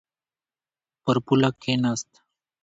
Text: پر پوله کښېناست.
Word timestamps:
پر 1.03 1.17
پوله 1.25 1.49
کښېناست. 1.59 2.11